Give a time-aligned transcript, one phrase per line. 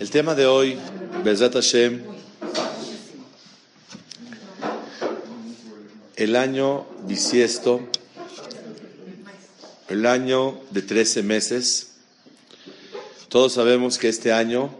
[0.00, 0.78] El tema de hoy,
[1.22, 2.00] Bezat Hashem,
[6.16, 7.86] el año bisiesto,
[9.88, 11.88] el año de 13 meses.
[13.28, 14.74] Todos sabemos que este año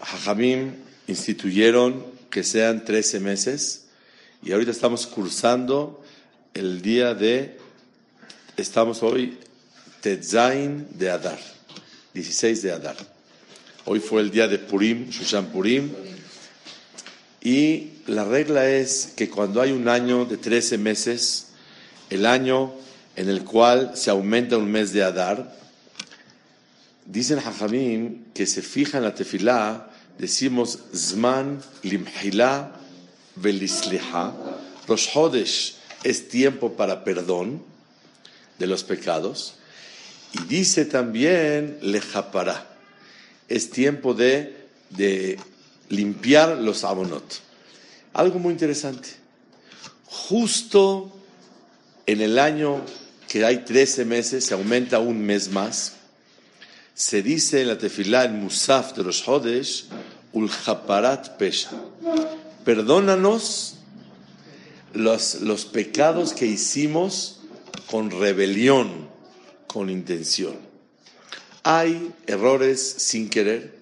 [0.00, 0.72] Jajamim
[1.06, 3.88] instituyeron que sean 13 meses
[4.42, 6.02] y ahorita estamos cursando
[6.54, 7.58] el día de,
[8.56, 9.38] estamos hoy,
[10.00, 11.38] Tetzain de Adar,
[12.14, 13.11] 16 de Adar.
[13.84, 15.90] Hoy fue el día de Purim, Shushan Purim.
[17.40, 21.48] Y la regla es que cuando hay un año de 13 meses,
[22.08, 22.72] el año
[23.16, 25.56] en el cual se aumenta un mes de Adar,
[27.06, 32.70] dicen Hajamim que se fija en la tefilá, decimos Zman limhila
[33.34, 34.32] velisliha.
[34.86, 37.64] Rosh Hodesh es tiempo para perdón
[38.60, 39.54] de los pecados.
[40.34, 42.71] Y dice también lejapará
[43.48, 45.38] es tiempo de, de
[45.88, 47.40] limpiar los abonot.
[48.12, 49.08] Algo muy interesante.
[50.06, 51.12] Justo
[52.06, 52.82] en el año
[53.28, 55.94] que hay 13 meses, se aumenta un mes más,
[56.94, 59.86] se dice en la tefilá, en Musaf de los Hodesh,
[60.32, 61.70] Ulhaparat Pesha.
[62.64, 63.76] Perdónanos
[64.92, 67.40] los, los pecados que hicimos
[67.90, 69.08] con rebelión,
[69.66, 70.71] con intención.
[71.64, 73.72] Hay errores sin querer,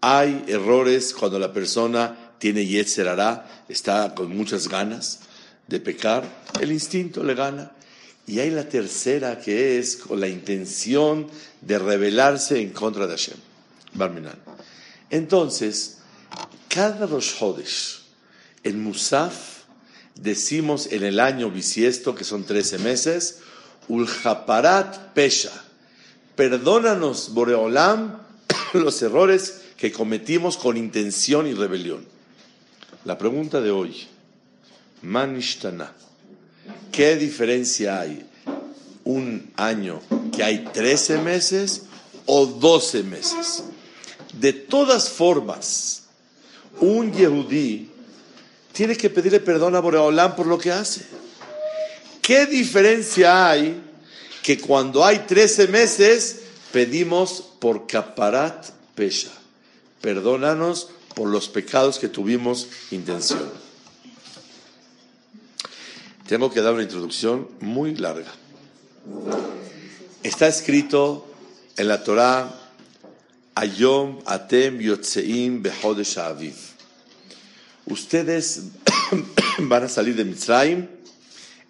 [0.00, 5.20] hay errores cuando la persona tiene yetzerará, está con muchas ganas
[5.66, 6.24] de pecar,
[6.60, 7.72] el instinto le gana.
[8.26, 11.26] Y hay la tercera que es con la intención
[11.60, 13.38] de rebelarse en contra de Hashem.
[15.10, 15.98] Entonces,
[16.68, 18.02] cada Rosh Hodesh,
[18.62, 19.64] en Musaf,
[20.14, 23.40] decimos en el año bisiesto, que son 13 meses,
[23.88, 25.63] Ulhaparat Pesha
[26.36, 28.18] Perdónanos, Boreolam,
[28.72, 32.04] los errores que cometimos con intención y rebelión.
[33.04, 34.06] La pregunta de hoy,
[35.02, 35.92] Manishtana,
[36.90, 38.26] ¿qué diferencia hay?
[39.04, 40.00] ¿Un año
[40.34, 41.82] que hay 13 meses
[42.26, 43.64] o 12 meses?
[44.32, 46.04] De todas formas,
[46.80, 47.90] un Yehudí
[48.72, 51.06] tiene que pedirle perdón a Boreolam por lo que hace.
[52.20, 53.80] ¿Qué diferencia hay
[54.44, 56.40] que cuando hay 13 meses
[56.70, 59.32] pedimos por caparat pesha.
[60.02, 63.50] Perdónanos por los pecados que tuvimos intención.
[66.28, 68.30] Tengo que dar una introducción muy larga.
[70.22, 71.26] Está escrito
[71.78, 72.54] en la Torah
[73.54, 76.54] Ayom Atem Yotzeim Behodesh Aviv.
[77.86, 78.64] Ustedes
[79.58, 80.86] van a salir de Mitzrayim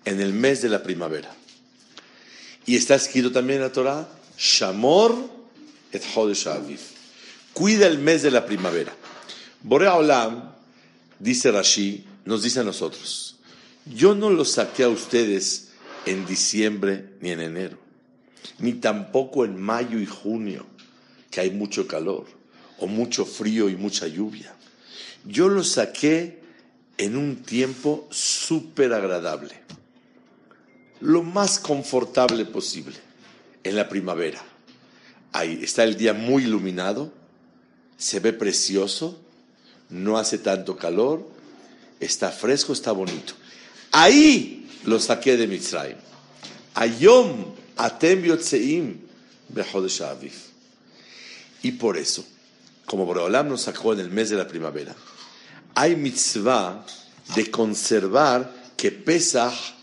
[0.05, 1.33] en el mes de la primavera.
[2.67, 4.09] Y está escrito también en la Torah,
[4.39, 5.15] Shamor
[5.93, 6.81] et Hodesh Aviv.
[7.53, 8.95] Cuida el mes de la primavera.
[9.63, 10.53] Borea Olam,
[11.19, 13.37] dice Rashi, nos dice a nosotros,
[13.87, 15.69] yo no los saqué a ustedes
[16.07, 17.79] en diciembre ni en enero,
[18.59, 20.67] ni tampoco en mayo y junio,
[21.31, 22.27] que hay mucho calor,
[22.79, 24.55] o mucho frío y mucha lluvia.
[25.25, 26.43] Yo los saqué
[26.97, 29.64] en un tiempo súper agradable
[31.01, 32.97] lo más confortable posible
[33.63, 34.43] en la primavera.
[35.33, 37.13] Ahí está el día muy iluminado,
[37.97, 39.19] se ve precioso,
[39.91, 41.29] no hace tanto calor,
[42.01, 43.35] está fresco, está bonito.
[43.93, 45.97] Ahí lo saqué de Mitzrayim.
[46.75, 48.99] Ayom atem yotzeim
[49.49, 50.33] behodesh aviv.
[51.63, 52.25] Y por eso,
[52.87, 54.95] como Boreolam nos sacó en el mes de la primavera,
[55.75, 56.85] hay mitzvah
[57.35, 59.74] de conservar que Pesach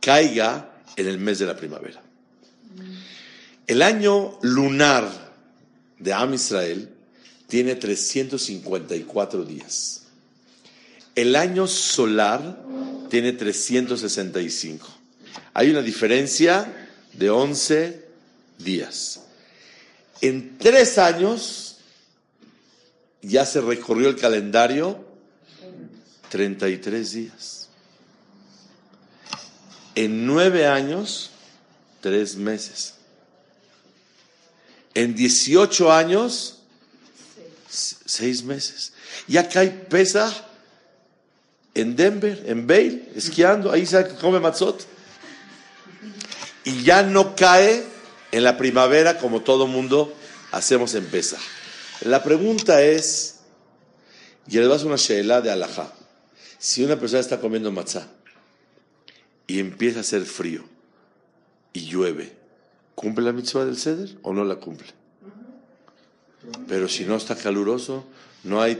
[0.00, 2.02] caiga en el mes de la primavera.
[3.66, 5.08] El año lunar
[5.98, 6.88] de Am Israel
[7.46, 10.02] tiene 354 días.
[11.14, 12.62] El año solar
[13.08, 14.88] tiene 365.
[15.54, 18.04] Hay una diferencia de 11
[18.58, 19.20] días.
[20.20, 21.78] En tres años
[23.22, 25.04] ya se recorrió el calendario
[26.30, 27.59] 33 días
[29.94, 31.30] en nueve años,
[32.00, 32.94] tres meses.
[34.94, 36.58] En 18 años,
[37.68, 38.92] seis meses.
[39.28, 40.32] Y acá hay Pesach
[41.74, 44.84] en Denver, en Bale, esquiando, ahí se come matzot.
[46.64, 47.84] Y ya no cae
[48.32, 50.12] en la primavera como todo mundo
[50.50, 51.40] hacemos en Pesach.
[52.02, 53.36] La pregunta es,
[54.48, 55.92] y le vas una sheela de alajá.
[56.58, 58.08] Si una persona está comiendo matzá
[59.50, 60.62] y empieza a hacer frío
[61.72, 62.32] y llueve,
[62.94, 64.86] ¿cumple la mitzvah del ceder o no la cumple?
[66.68, 68.04] Pero si no está caluroso,
[68.44, 68.76] no hay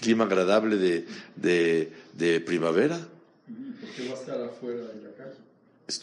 [0.00, 1.06] clima agradable de,
[1.36, 2.98] de, de primavera.
[2.98, 5.38] ¿Por qué va a estar afuera de la casa?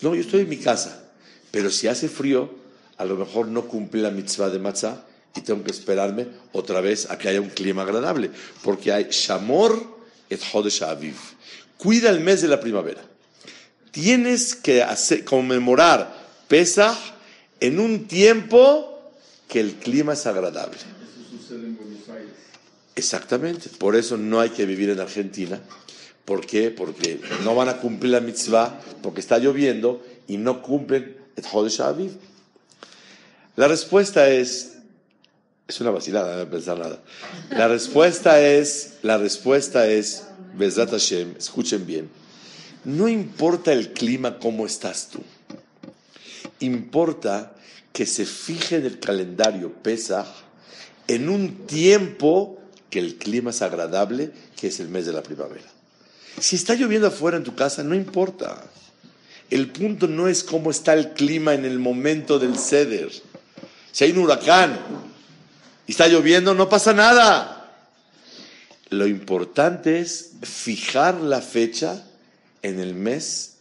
[0.01, 1.11] No, yo estoy en mi casa,
[1.51, 2.49] pero si hace frío,
[2.97, 5.05] a lo mejor no cumple la mitzvah de matzah
[5.35, 8.31] y tengo que esperarme otra vez a que haya un clima agradable,
[8.63, 9.79] porque hay Shamor
[10.27, 11.17] et Hodesh Aviv.
[11.77, 13.10] Cuida el mes de la primavera.
[13.91, 16.15] Tienes que hacer, conmemorar
[16.47, 16.97] Pesach
[17.59, 19.11] en un tiempo
[19.47, 20.77] que el clima es agradable.
[20.77, 22.31] Eso sucede en Buenos Aires.
[22.95, 23.69] Exactamente.
[23.77, 25.61] Por eso no hay que vivir en Argentina.
[26.25, 26.71] ¿Por qué?
[26.71, 31.81] Porque no van a cumplir la mitzvah, porque está lloviendo y no cumplen el Hodesh
[31.81, 32.11] Aviv.
[33.55, 34.77] La respuesta es,
[35.67, 37.01] es una vacilada, no pensar nada.
[37.49, 40.23] La respuesta es, la respuesta es,
[40.57, 42.09] Hashem, escuchen bien.
[42.83, 45.19] No importa el clima, cómo estás tú.
[46.59, 47.53] Importa
[47.93, 50.27] que se fije en el calendario Pesach
[51.07, 55.67] en un tiempo que el clima es agradable, que es el mes de la primavera.
[56.39, 58.63] Si está lloviendo afuera en tu casa, no importa.
[59.49, 63.11] El punto no es cómo está el clima en el momento del ceder.
[63.91, 64.79] Si hay un huracán
[65.85, 67.75] y está lloviendo, no pasa nada.
[68.89, 72.05] Lo importante es fijar la fecha
[72.61, 73.53] en el mes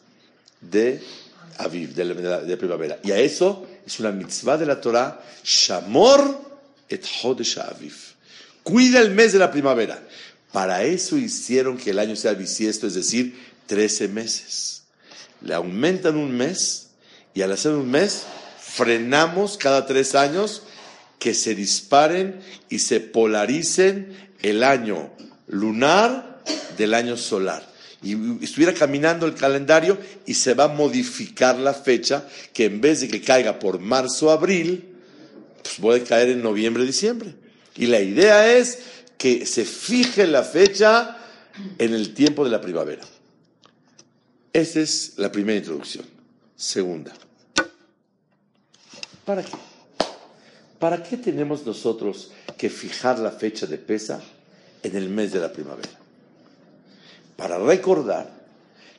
[0.61, 1.03] de
[1.59, 2.99] Aviv, de, primavera.
[3.03, 6.41] Y a eso es una mitzvah de la Torah, Shamor
[6.89, 7.95] et Hodesh Aviv.
[8.63, 10.03] Cuida el mes de la primavera.
[10.53, 14.83] Para eso hicieron que el año sea bisiesto, es decir, 13 meses.
[15.43, 16.89] Le aumentan un mes
[17.35, 18.25] y al hacer un mes
[18.61, 20.63] frenamos cada tres años
[21.19, 25.11] que se disparen y se polaricen el año
[25.47, 26.43] lunar
[26.77, 27.70] del año solar.
[28.03, 33.03] Y estuviera caminando el calendario y se va a modificar la fecha, que en vez
[33.03, 34.97] de que caiga por marzo abril,
[35.63, 37.35] pues puede caer en noviembre, diciembre.
[37.77, 38.79] Y la idea es
[39.19, 41.19] que se fije la fecha
[41.79, 43.03] en el tiempo de la primavera.
[44.53, 46.05] Esa es la primera introducción.
[46.57, 47.13] Segunda.
[49.25, 49.53] ¿Para qué?
[50.79, 54.23] ¿Para qué tenemos nosotros que fijar la fecha de Pesa
[54.83, 56.00] en el mes de la primavera?
[57.41, 58.31] Para recordar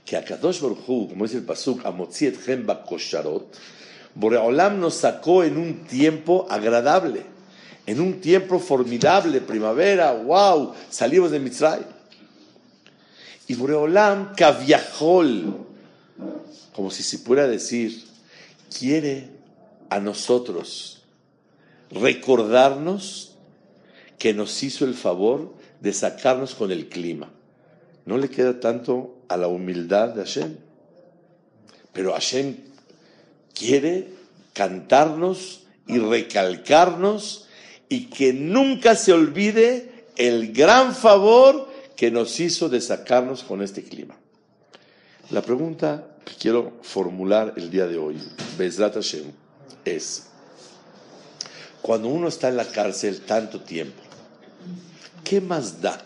[0.04, 3.56] que a Kadosh Hu, como dice el Pasuk, Amotzi etchem bakosharot,
[4.16, 7.24] Boreolam nos sacó en un tiempo agradable,
[7.86, 11.82] en un tiempo formidable, primavera, wow, salimos de Mitzray.
[13.48, 15.68] Y Boreolam, Kaviahol,
[16.74, 18.08] como si se pudiera decir,
[18.76, 19.30] quiere
[19.92, 21.04] a nosotros
[21.92, 23.36] recordarnos
[24.18, 27.30] que nos hizo el favor de sacarnos con el clima.
[28.12, 30.58] No le queda tanto a la humildad de Hashem.
[31.94, 32.58] Pero Hashem
[33.54, 34.10] quiere
[34.52, 37.48] cantarnos y recalcarnos
[37.88, 43.82] y que nunca se olvide el gran favor que nos hizo de sacarnos con este
[43.82, 44.18] clima.
[45.30, 48.18] La pregunta que quiero formular el día de hoy,
[48.58, 49.32] Bezrat Hashem,
[49.86, 50.27] es,
[51.82, 54.01] cuando uno está en la cárcel tanto tiempo,
[55.24, 56.03] ¿qué más da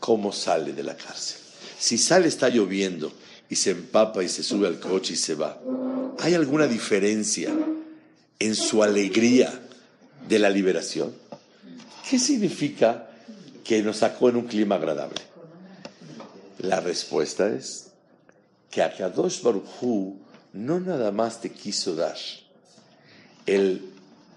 [0.00, 1.38] cómo sale de la cárcel?
[1.78, 3.12] Si sale está lloviendo
[3.48, 5.60] y se empapa y se sube al coche y se va,
[6.18, 7.54] ¿hay alguna diferencia
[8.38, 9.60] en su alegría
[10.28, 11.14] de la liberación?
[12.08, 13.10] ¿Qué significa
[13.62, 15.20] que nos sacó en un clima agradable?
[16.58, 17.90] La respuesta es
[18.70, 20.14] que a Kadosh Baruj
[20.52, 22.16] no nada más te quiso dar
[23.46, 23.82] el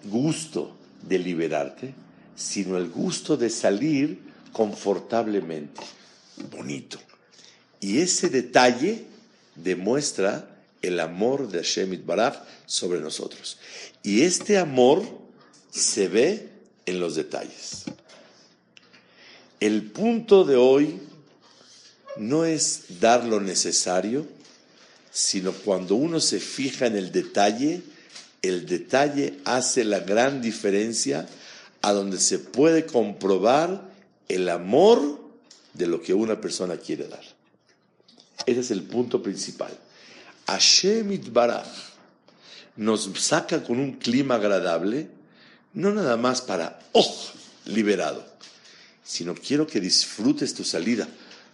[0.05, 1.93] gusto de liberarte,
[2.35, 5.81] sino el gusto de salir confortablemente,
[6.51, 6.99] bonito.
[7.81, 9.05] Y ese detalle
[9.55, 10.49] demuestra
[10.81, 13.57] el amor de Hashem Itbaraj sobre nosotros.
[14.03, 15.03] Y este amor
[15.71, 16.49] se ve
[16.85, 17.83] en los detalles.
[19.59, 20.99] El punto de hoy
[22.17, 24.27] no es dar lo necesario,
[25.11, 27.81] sino cuando uno se fija en el detalle,
[28.41, 31.27] el detalle hace la gran diferencia
[31.81, 33.92] a donde se puede comprobar
[34.27, 35.21] el amor
[35.73, 37.23] de lo que una persona quiere dar.
[38.45, 39.77] Ese es el punto principal.
[40.47, 41.67] Hashem Itbaraj
[42.75, 45.07] nos saca con un clima agradable,
[45.73, 47.31] no nada más para, oh,
[47.65, 48.25] liberado,
[49.03, 51.07] sino quiero que disfrutes tu salida.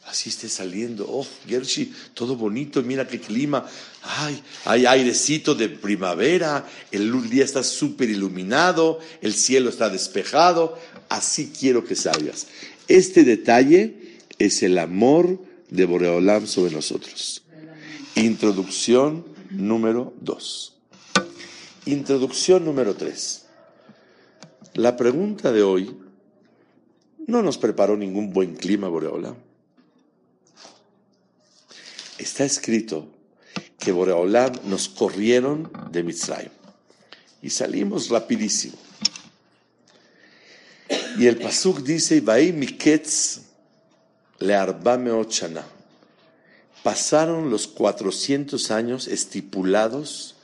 [0.10, 3.68] Así esté saliendo, oh, Gershi, todo bonito, mira qué clima,
[4.02, 11.54] ay, hay airecito de primavera, el día está súper iluminado, el cielo está despejado, así
[11.58, 12.48] quiero que salgas.
[12.88, 15.40] Este detalle es el amor
[15.70, 17.44] de Boreolam sobre nosotros.
[18.16, 20.76] Introducción número dos.
[21.86, 23.46] Introducción número tres.
[24.74, 25.96] La pregunta de hoy
[27.28, 29.49] no nos preparó ningún buen clima, Boreolam.
[32.20, 33.08] Está escrito
[33.80, 36.52] que Boreolam nos corrieron de Mitzrayim
[37.42, 38.78] y salimos rapidísimo.
[41.18, 43.42] Y el pasuk dice, Vaí miketz
[44.40, 44.58] le.
[46.84, 50.36] Pasaron los 400 años estipulados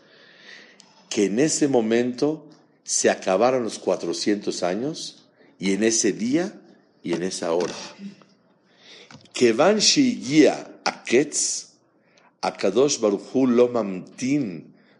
[1.10, 2.48] que en ese momento
[2.84, 5.24] se acabaron los 400 años
[5.60, 6.54] y en ese día
[7.04, 7.74] y en esa hora.
[9.34, 10.75] Que van a
[11.06, 11.70] Ketz,
[12.42, 13.72] a Kadosh Baruchu lo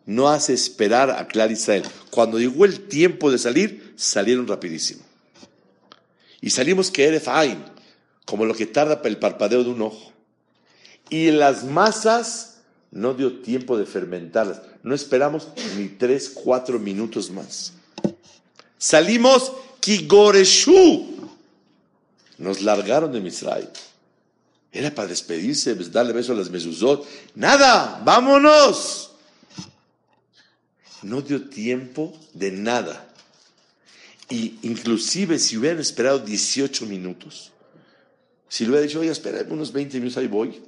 [0.06, 1.84] no hace esperar a Clar Israel.
[2.12, 5.04] Cuando llegó el tiempo de salir, salieron rapidísimo.
[6.42, 7.28] Y salimos que Eref
[8.26, 10.12] como lo que tarda el parpadeo de un ojo.
[11.10, 14.62] Y las masas no dio tiempo de fermentarlas.
[14.84, 15.48] No esperamos
[15.78, 17.74] ni tres, cuatro minutos más.
[18.78, 21.30] Salimos Kigoreshu.
[22.38, 23.68] Nos largaron de Misraim.
[24.76, 27.08] Era para despedirse, pues, darle beso a las mesuzot.
[27.34, 29.12] Nada, vámonos.
[31.02, 33.08] No dio tiempo de nada.
[34.30, 37.54] Y inclusive si hubieran esperado 18 minutos,
[38.50, 40.62] si le hubiera dicho, oye, espera unos 20 minutos, ahí voy.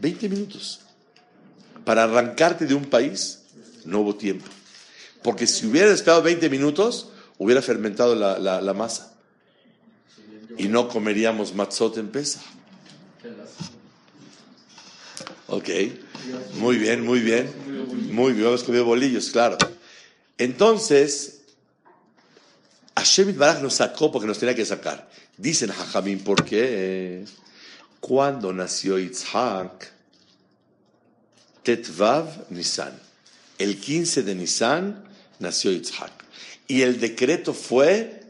[0.00, 0.80] 20 minutos.
[1.84, 3.42] Para arrancarte de un país,
[3.84, 4.46] no hubo tiempo.
[5.22, 9.14] Porque si hubiera esperado 20 minutos, hubiera fermentado la, masa.
[10.58, 12.42] Y no comeríamos matzot en pesa.
[15.48, 15.68] Ok,
[16.54, 17.50] muy bien, muy bien.
[18.12, 19.56] Muy bien, hemos comido bolillos, claro.
[20.38, 21.42] Entonces,
[22.96, 25.08] Hashem Baraj nos sacó porque nos tenía que sacar.
[25.36, 27.24] Dicen Jajamín, ¿por qué?
[28.00, 29.92] Cuando nació Yitzhak,
[31.62, 32.98] Tetvav Nisan.
[33.58, 35.04] El 15 de Nisan
[35.38, 36.12] nació Yitzhak.
[36.66, 38.22] Y el decreto fue,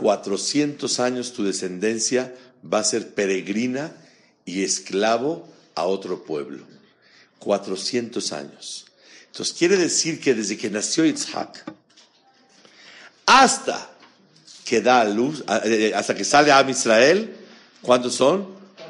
[0.00, 2.34] 400 años tu descendencia
[2.70, 3.92] va a ser peregrina
[4.44, 6.64] y esclavo a otro pueblo.
[7.38, 8.86] 400 años.
[9.26, 11.64] Entonces quiere decir que desde que nació Yitzhak,
[13.26, 13.90] hasta
[14.64, 17.34] que da luz, eh, eh, hasta que sale a Israel,
[17.80, 18.46] ¿cuántos son?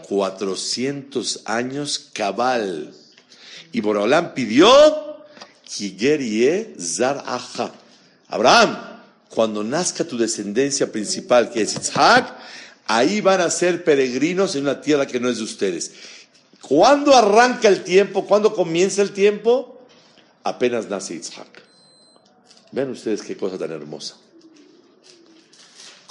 [0.09, 2.95] 400 años cabal.
[3.73, 4.71] Y Borolam pidió,
[8.29, 8.79] Abraham,
[9.29, 12.37] cuando nazca tu descendencia principal, que es Isaac,
[12.87, 15.93] ahí van a ser peregrinos en una tierra que no es de ustedes.
[16.61, 18.27] ¿Cuándo arranca el tiempo?
[18.27, 19.87] ¿Cuándo comienza el tiempo?
[20.45, 21.63] Apenas nace Isaac.
[22.71, 24.17] Vean ustedes qué cosa tan hermosa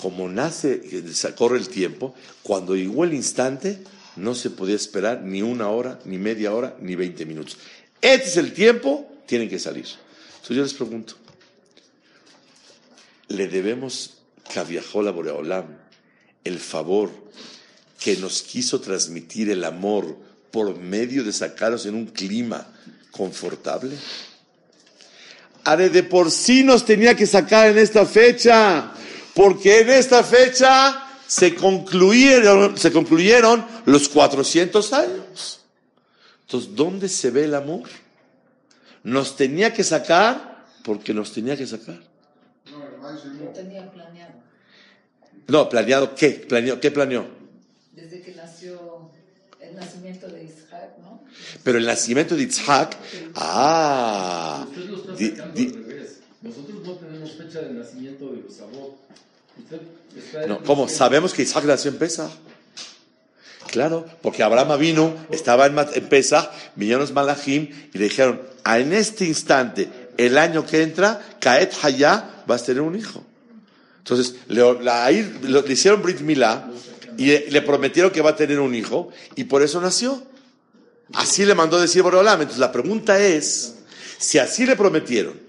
[0.01, 0.82] como nace,
[1.36, 3.84] corre el tiempo, cuando llegó el instante,
[4.16, 7.58] no se podía esperar ni una hora, ni media hora, ni veinte minutos.
[8.01, 9.86] Este es el tiempo, tienen que salir.
[9.86, 11.13] Entonces yo les pregunto,
[13.28, 14.18] ¿le debemos
[14.56, 14.63] a
[15.12, 15.66] Boreolam
[16.44, 17.12] el favor
[18.00, 20.18] que nos quiso transmitir el amor
[20.52, 22.68] por medio de sacarnos en un clima
[23.12, 23.96] confortable?
[25.64, 28.92] Are de por sí nos tenía que sacar en esta fecha
[29.36, 35.62] porque en esta fecha se concluyeron, se concluyeron los 400 años.
[36.42, 37.88] Entonces, ¿dónde se ve el amor?
[39.04, 42.02] Nos tenía que sacar porque nos tenía que sacar.
[42.70, 42.92] No.
[45.51, 46.29] No, planeado qué?
[46.29, 47.25] Planeó, ¿Qué planeó?
[47.91, 49.12] Desde que nació
[49.60, 51.22] el nacimiento de Isaac, ¿no?
[51.62, 52.96] Pero el nacimiento de Isaac,
[53.36, 54.65] ah,
[56.41, 58.96] nosotros no tenemos fecha de nacimiento de Isabot.
[60.48, 60.88] No, ¿cómo?
[60.88, 62.31] Sabemos que Isaac nació en Pesa.
[63.67, 68.93] Claro, porque Abraham vino, estaba en, en Pesa, vinieron los Malachim y le dijeron, en
[68.93, 73.25] este instante, el año que entra, Kaet Hayá, vas a tener un hijo.
[74.01, 76.67] Entonces, le, le hicieron Brit Milá
[77.17, 80.24] y le, prometieron que va a tener un hijo y por eso nació.
[81.13, 82.41] Así le mandó decir Boreolam.
[82.41, 83.75] Entonces, la pregunta es,
[84.17, 85.39] si así le prometieron,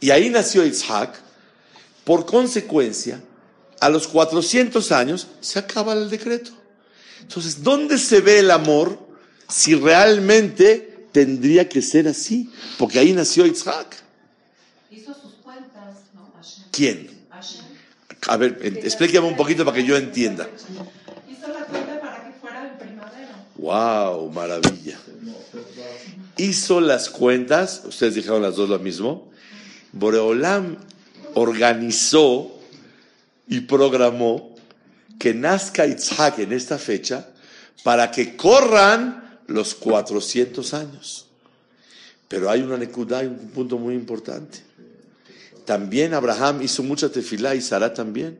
[0.00, 1.14] y ahí nació Isaac.
[2.04, 3.20] Por consecuencia,
[3.80, 6.50] a los 400 años se acaba el decreto.
[7.20, 8.98] Entonces, ¿dónde se ve el amor
[9.48, 12.50] si realmente tendría que ser así?
[12.78, 13.96] Porque ahí nació Isaac.
[14.90, 15.98] Hizo sus cuentas.
[16.72, 17.16] ¿Quién?
[18.28, 20.48] A ver, explíqueme un poquito para que yo entienda.
[21.28, 23.44] Hizo la cuenta para que fuera en primavera.
[23.56, 24.30] ¡Wow!
[24.32, 24.98] Maravilla.
[26.36, 29.30] Hizo las cuentas, ustedes dijeron las dos lo mismo.
[29.92, 30.76] Boreolam
[31.34, 32.52] organizó
[33.48, 34.54] y programó
[35.18, 37.28] que nazca Itzhak en esta fecha
[37.84, 41.26] para que corran los 400 años.
[42.28, 44.65] Pero hay una nekudá, hay un punto muy importante.
[45.66, 48.38] También Abraham hizo mucha tefilá y Sara también.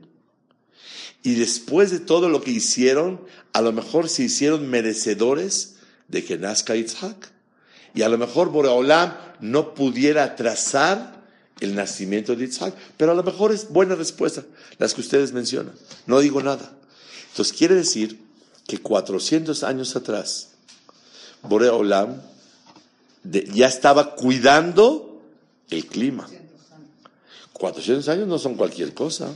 [1.22, 3.20] Y después de todo lo que hicieron,
[3.52, 5.74] a lo mejor se hicieron merecedores
[6.08, 7.32] de que nazca Isaac.
[7.94, 11.24] Y a lo mejor Boreolam no pudiera atrasar
[11.60, 12.74] el nacimiento de Isaac.
[12.96, 14.44] Pero a lo mejor es buena respuesta,
[14.78, 15.74] las que ustedes mencionan.
[16.06, 16.72] No digo nada.
[17.30, 18.20] Entonces quiere decir
[18.68, 20.50] que 400 años atrás,
[21.42, 22.20] Boreolam
[23.24, 25.22] ya estaba cuidando
[25.70, 26.28] el clima.
[27.58, 29.28] 400 años no son cualquier cosa.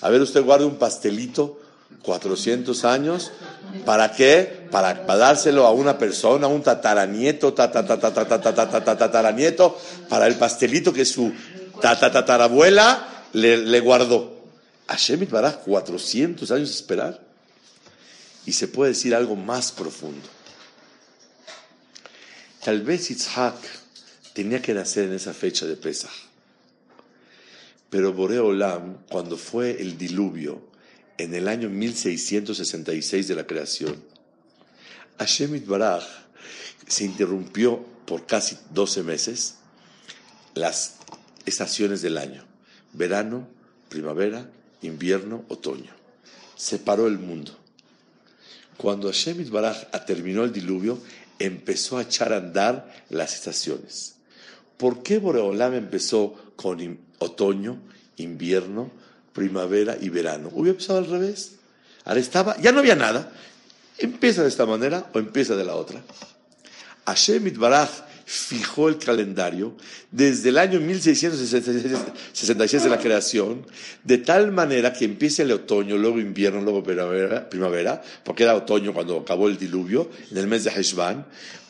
[0.00, 1.60] A ver, usted guarda un pastelito
[2.02, 3.32] 400 años.
[3.84, 4.66] ¿Para qué?
[4.70, 11.32] Para, para dárselo a una persona, un tataranieto, tataranieto, para el pastelito que su
[11.80, 14.32] tatarabuela le, le guardó.
[14.88, 17.20] Hashem Baraj, 400 años esperar.
[18.44, 20.28] Y se puede decir algo más profundo.
[22.64, 23.54] Tal vez Isaac
[24.32, 26.31] tenía que nacer en esa fecha de Pesach
[27.92, 30.62] pero Boreolam, cuando fue el diluvio,
[31.18, 34.02] en el año 1666 de la creación,
[35.18, 36.02] Hashem Baraj
[36.86, 39.56] se interrumpió por casi 12 meses
[40.54, 40.94] las
[41.44, 42.42] estaciones del año,
[42.94, 43.46] verano,
[43.90, 45.92] primavera, invierno, otoño.
[46.56, 47.58] Separó el mundo.
[48.78, 50.98] Cuando Hashem Baraj terminó el diluvio,
[51.38, 54.14] empezó a echar a andar las estaciones.
[54.78, 56.80] ¿Por qué Boreolam empezó con
[57.22, 57.78] otoño,
[58.16, 58.90] invierno,
[59.32, 60.50] primavera y verano?
[60.52, 61.52] Hubiera empezado al revés.
[62.04, 63.32] Ahora estaba, ya no había nada.
[63.98, 66.02] Empieza de esta manera o empieza de la otra.
[67.06, 67.90] Hashem Itbaraj
[68.24, 69.76] fijó el calendario
[70.10, 73.64] desde el año 1666 de la creación,
[74.04, 78.94] de tal manera que empiece el otoño, luego invierno, luego primavera, primavera, porque era otoño
[78.94, 81.26] cuando acabó el diluvio, en el mes de Heshvan,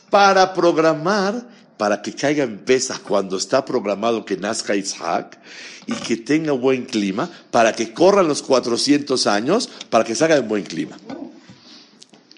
[0.09, 1.42] para programar,
[1.76, 5.38] para que caiga en Pesach cuando está programado que nazca Isaac
[5.87, 10.48] y que tenga buen clima, para que corran los 400 años, para que salga en
[10.48, 10.96] buen clima.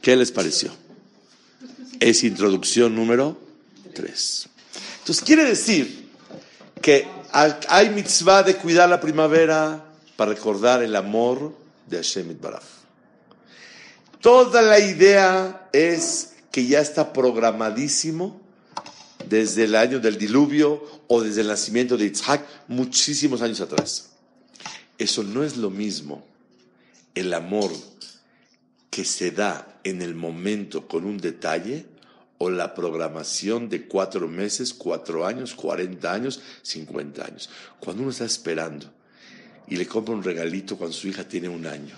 [0.00, 0.70] ¿Qué les pareció?
[2.00, 3.38] Es introducción número
[3.94, 4.48] 3.
[5.00, 6.10] Entonces quiere decir
[6.80, 9.84] que hay mitzvah de cuidar la primavera
[10.16, 11.54] para recordar el amor
[11.86, 12.62] de Hashem Itbaraj.
[14.20, 18.40] Toda la idea es que ya está programadísimo
[19.28, 24.10] desde el año del diluvio o desde el nacimiento de Isaac muchísimos años atrás.
[24.98, 26.24] Eso no es lo mismo
[27.14, 27.70] el amor
[28.90, 31.86] que se da en el momento con un detalle
[32.38, 37.50] o la programación de cuatro meses, cuatro años, cuarenta años, cincuenta años.
[37.80, 38.90] Cuando uno está esperando
[39.68, 41.94] y le compra un regalito cuando su hija tiene un año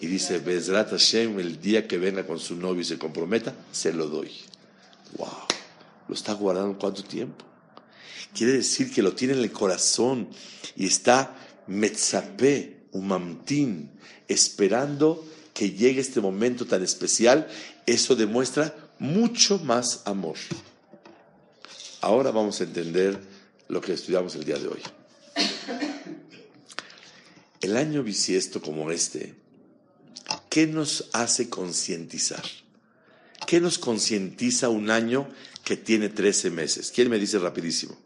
[0.00, 3.92] y dice, Bezrat Hashem, el día que venga con su novio y se comprometa, se
[3.92, 4.30] lo doy.
[5.16, 5.55] ¡Wow!
[6.08, 7.44] ¿Lo está guardando cuánto tiempo?
[8.34, 10.28] Quiere decir que lo tiene en el corazón
[10.76, 13.90] y está metzapé, umamtín,
[14.28, 17.48] esperando que llegue este momento tan especial.
[17.86, 20.36] Eso demuestra mucho más amor.
[22.02, 23.18] Ahora vamos a entender
[23.68, 24.82] lo que estudiamos el día de hoy.
[27.62, 29.34] El año bisiesto como este,
[30.50, 32.44] ¿qué nos hace concientizar?
[33.46, 35.28] ¿Qué nos concientiza un año
[35.64, 36.92] que tiene 13 meses?
[36.94, 37.96] ¿Quién me dice rapidísimo?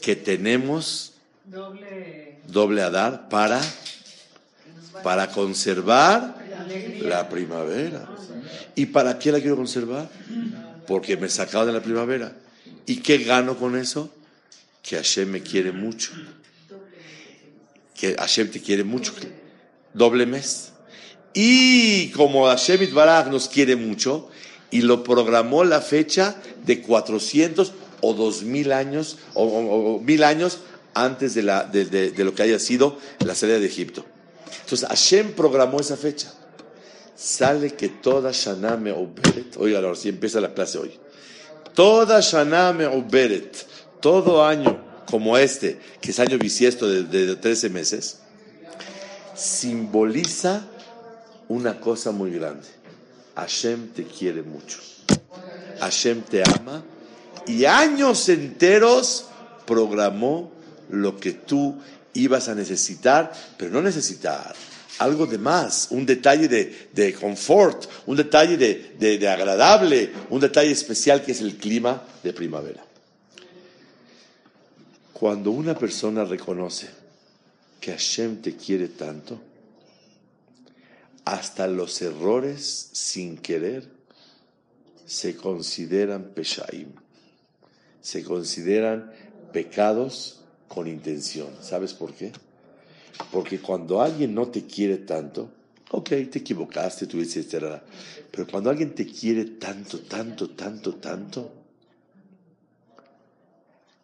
[0.00, 1.12] Que tenemos
[1.44, 2.38] Doble.
[2.48, 3.60] doble a dar para,
[5.02, 6.36] para conservar
[7.00, 8.08] la primavera.
[8.74, 10.10] ¿Y para qué la quiero conservar?
[10.86, 12.36] Porque me sacaba de la primavera.
[12.86, 14.12] ¿Y qué gano con eso?
[14.82, 16.12] Que Hashem me quiere mucho.
[17.94, 19.12] Que Hashem te quiere mucho.
[19.94, 20.71] Doble mes.
[21.34, 24.28] Y como Hashem Itbaraj nos quiere mucho,
[24.70, 30.58] y lo programó la fecha de 400 o 2000 años, o, o- o mil años
[30.94, 34.04] antes de, la, de, de- de lo que haya sido la salida de Egipto.
[34.64, 36.32] Entonces Hashem programó esa fecha.
[37.14, 39.56] Sale que toda Shana me oberet.
[39.58, 40.90] Oiga, ahora sí empieza la clase hoy.
[41.74, 43.66] Toda Shana me oberet.
[44.00, 48.18] Todo año como este, que es año bisiesto de, de 13 meses,
[49.34, 50.66] simboliza
[51.52, 52.66] una cosa muy grande.
[53.36, 54.78] Hashem te quiere mucho.
[55.80, 56.82] Hashem te ama
[57.46, 59.26] y años enteros
[59.66, 60.50] programó
[60.90, 61.76] lo que tú
[62.14, 64.54] ibas a necesitar, pero no necesitar,
[64.98, 70.38] algo de más, un detalle de, de confort, un detalle de, de- de agradable, un
[70.40, 72.84] detalle especial que es el clima de primavera.
[75.12, 76.88] Cuando una persona reconoce
[77.80, 79.40] que Hashem te quiere tanto,
[81.24, 83.88] hasta los errores sin querer
[85.06, 86.92] se consideran peshaim,
[88.00, 89.12] se consideran
[89.52, 91.50] pecados con intención.
[91.60, 92.32] ¿Sabes por qué?
[93.30, 95.50] Porque cuando alguien no te quiere tanto,
[95.90, 97.82] ok, te equivocaste, tuviste, etc.
[98.30, 101.52] Pero cuando alguien te quiere tanto, tanto, tanto, tanto,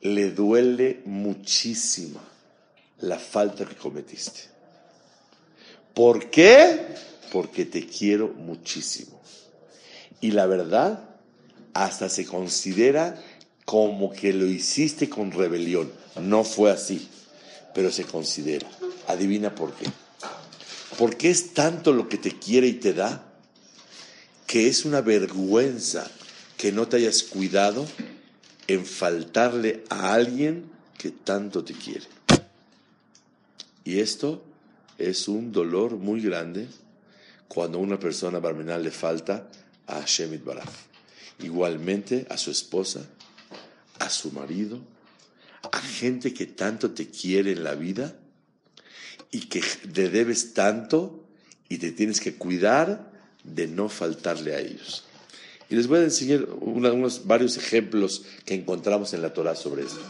[0.02, 2.20] le duele muchísimo
[3.00, 4.57] la falta que cometiste.
[5.98, 6.94] ¿Por qué?
[7.32, 9.20] Porque te quiero muchísimo.
[10.20, 11.10] Y la verdad,
[11.74, 13.20] hasta se considera
[13.64, 15.90] como que lo hiciste con rebelión.
[16.20, 17.08] No fue así,
[17.74, 18.68] pero se considera.
[19.08, 19.86] Adivina por qué.
[20.96, 23.32] Porque es tanto lo que te quiere y te da
[24.46, 26.08] que es una vergüenza
[26.56, 27.84] que no te hayas cuidado
[28.68, 32.06] en faltarle a alguien que tanto te quiere.
[33.82, 34.44] Y esto
[34.98, 36.66] es un dolor muy grande
[37.46, 39.48] cuando una persona barmenal le falta
[39.86, 40.68] a Hashem Itbaraj.
[41.40, 43.06] Igualmente a su esposa,
[44.00, 44.80] a su marido,
[45.72, 48.16] a gente que tanto te quiere en la vida
[49.30, 49.62] y que
[49.94, 51.24] le debes tanto
[51.68, 53.12] y te tienes que cuidar
[53.44, 55.04] de no faltarle a ellos.
[55.70, 60.00] Y les voy a enseñar unos varios ejemplos que encontramos en la Torah sobre esto.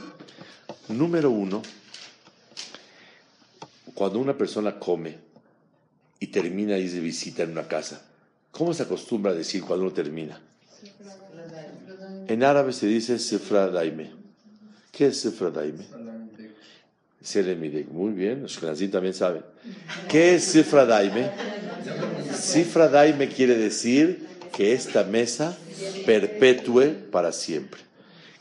[0.88, 1.62] Número uno,
[3.98, 5.18] cuando una persona come
[6.20, 8.00] y termina y de visita en una casa,
[8.52, 10.40] ¿cómo se acostumbra a decir cuando uno termina?
[12.28, 14.12] En árabe se dice Sefra Daime.
[14.92, 15.84] ¿Qué es Sefra Daime?
[17.20, 17.88] Selemidek.
[17.88, 19.42] Muy bien, los Ashkenazim también saben.
[20.08, 21.32] ¿Qué es Sifra Daime?
[22.32, 25.58] Sifra Daime quiere decir que esta mesa
[26.06, 27.80] perpetúe para siempre.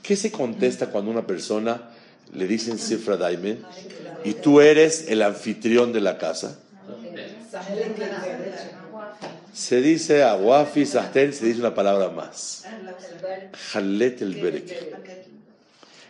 [0.03, 1.96] ¿Qué se contesta cuando una persona
[2.33, 3.57] le dicen Sifra Daime
[4.23, 6.59] y tú eres el anfitrión de la casa?
[9.53, 12.63] Se dice aguafi, sahten, se dice una palabra más.
[13.71, 14.65] Jalet el.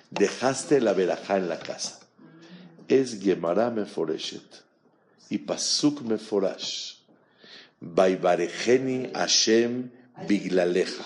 [0.10, 2.00] Dejaste la verajá en la casa.
[2.88, 4.64] Es Gemara Meforeshet
[5.30, 6.96] y Pasuk Meforash.
[7.80, 9.92] Baibarejeni Hashem
[10.28, 11.06] Biglaleja.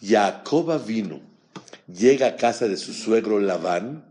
[0.00, 1.20] Jacob vino,
[1.86, 4.04] llega a casa de su suegro Labán,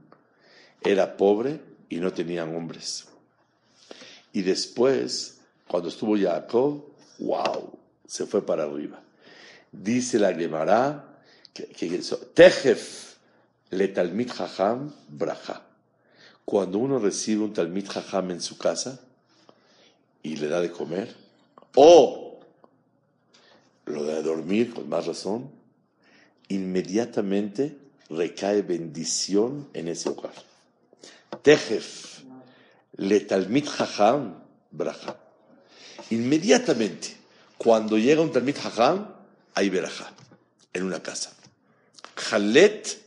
[0.85, 3.05] era pobre y no tenían hombres.
[4.31, 6.83] Y después, cuando estuvo Jacob,
[7.19, 9.01] wow, se fue para arriba.
[9.71, 11.19] Dice la Gemara
[11.53, 12.01] que, que
[12.33, 13.15] Tejef
[13.69, 15.61] le talmid jajam braja.
[16.45, 18.99] Cuando uno recibe un talmid jajam en su casa
[20.21, 21.15] y le da de comer,
[21.75, 22.39] o
[23.85, 25.49] lo da de dormir con más razón,
[26.49, 27.77] inmediatamente
[28.09, 30.52] recae bendición en ese hogar.
[31.43, 32.23] Tejef
[32.97, 35.17] le talmid jajam braja.
[36.09, 37.17] Inmediatamente,
[37.57, 39.13] cuando llega un talmid jajam,
[39.53, 40.11] hay verajá
[40.73, 41.33] en una casa.
[42.15, 43.03] Jalet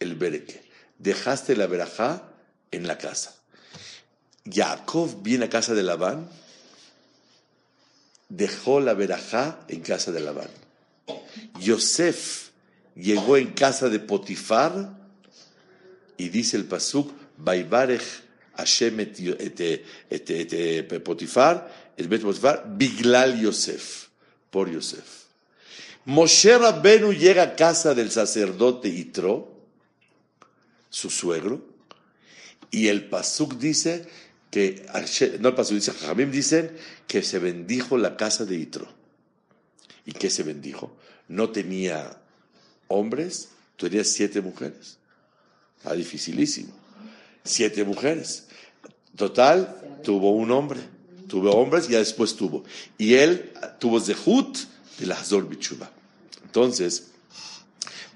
[0.00, 0.62] el bereke.
[0.98, 2.22] Dejaste la verajá
[2.70, 3.34] en la casa.
[4.50, 6.28] Jacob viene a casa de Labán,
[8.28, 10.48] dejó la verajá en casa de Labán.
[11.60, 12.50] Yosef
[12.94, 14.96] llegó en casa de Potifar
[16.16, 18.24] y dice el pasuk, Baibarech
[18.56, 19.14] Hashem et,
[21.04, 21.66] Potifar,
[21.98, 24.10] et Bet Potifar, Biglal Yosef,
[24.50, 25.24] por Yosef.
[26.06, 29.52] Moshe Rabbenu llega a casa del sacerdote Itro,
[30.90, 31.66] su suegro,
[32.70, 34.06] y el pasuk dice
[34.50, 34.86] que,
[35.40, 38.86] no el pasuk dice, Jajamim dicen que se bendijo la casa de Itro.
[40.06, 40.94] ¿Y qué se bendijo?
[41.28, 42.20] No tenía
[42.88, 44.98] hombres, tenía siete mujeres.
[45.78, 46.83] Está dificilísimo.
[47.44, 48.46] Siete mujeres.
[49.16, 50.80] Total, tuvo un hombre.
[51.28, 52.64] Tuvo hombres y ya después tuvo.
[52.98, 54.56] Y él tuvo Zehut
[54.98, 55.90] de la Hazor Bichuba.
[56.44, 57.10] Entonces,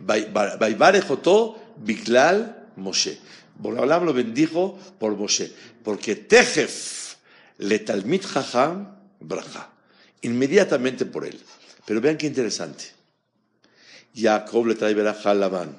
[0.01, 3.19] Baibarejotó Biklal Moshe.
[3.59, 5.53] Borolam lo bendijo por Moshe.
[5.83, 7.17] Porque Tejef
[7.59, 9.73] le talmit jajam braja.
[10.23, 11.39] Inmediatamente por él.
[11.85, 12.85] Pero vean qué interesante.
[14.15, 15.77] Jacob le trae verajá a Labán.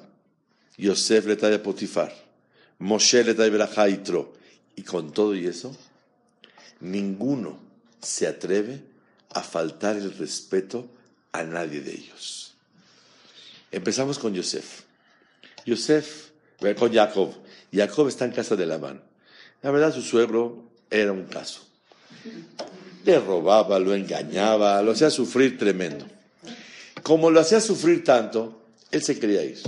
[0.76, 2.29] Yosef le trae a Potifar.
[2.80, 4.32] Moshe le.
[4.76, 5.76] Y con todo y eso,
[6.80, 7.58] ninguno
[8.00, 8.82] se atreve
[9.30, 10.88] a faltar el respeto
[11.32, 12.54] a nadie de ellos.
[13.70, 14.82] Empezamos con Yosef.
[15.66, 16.30] Yosef,
[16.76, 17.34] con Jacob.
[17.72, 19.02] Jacob está en casa de Labán.
[19.62, 21.60] La verdad, su suegro era un caso.
[23.04, 26.06] Le robaba, lo engañaba, lo hacía sufrir tremendo.
[27.02, 29.60] Como lo hacía sufrir tanto, él se quería ir.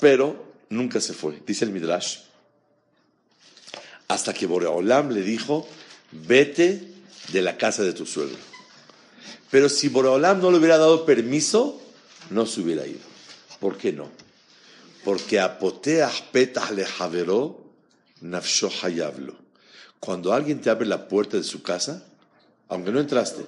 [0.00, 2.18] Pero nunca se fue, dice el Midrash.
[4.08, 5.68] Hasta que Boreolam le dijo,
[6.12, 6.94] vete
[7.32, 8.38] de la casa de tu suegro.
[9.50, 11.80] Pero si Boreolam no le hubiera dado permiso,
[12.30, 13.00] no se hubiera ido.
[13.60, 14.10] ¿Por qué no?
[15.04, 17.62] Porque apoteas petas le javeró,
[18.20, 19.36] nafsho hayablo.
[20.00, 22.04] Cuando alguien te abre la puerta de su casa,
[22.68, 23.44] aunque no entraste,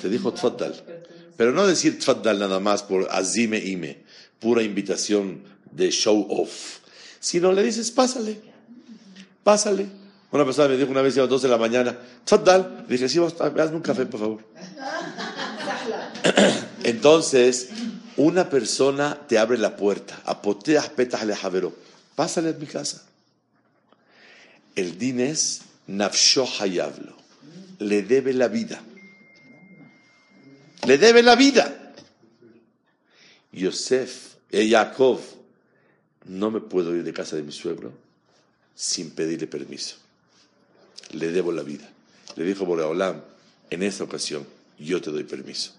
[0.00, 1.04] te dijo tfaddal.
[1.36, 4.02] Pero no decir tfaddal nada más por azime ime,
[4.38, 6.78] pura invitación de show off.
[7.18, 8.40] Sino le dices, pásale,
[9.42, 9.86] pásale.
[10.32, 11.98] Una persona me dijo una vez a las 2 de la mañana.
[12.30, 14.44] Le dije, sí, hazme un café, por favor.
[16.84, 17.68] Entonces,
[18.16, 21.74] una persona te abre la puerta, apoteas petas le javero,
[22.14, 23.02] pásale a mi casa.
[24.76, 27.16] El din es nafsho hayablo,
[27.78, 28.82] le debe la vida.
[30.86, 31.94] Le debe la vida.
[33.52, 35.20] Yosef, eh, Jacob,
[36.30, 37.92] no me puedo ir de casa de mi suegro
[38.76, 39.96] sin pedirle permiso.
[41.12, 41.90] Le debo la vida.
[42.36, 43.20] Le dijo Boreolam,
[43.68, 44.46] en esta ocasión
[44.78, 45.72] yo te doy permiso.